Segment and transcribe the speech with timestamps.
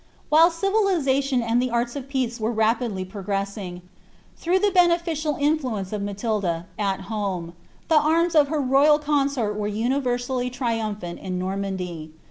[0.29, 3.81] While civilisation and the art* of peace were rapidly progresaiBg,
[4.35, 7.53] throug!) the beneficial influence of Maiiiila, at home,
[7.87, 12.13] the arms of hef royul consort were universally triunipliani in Normandy.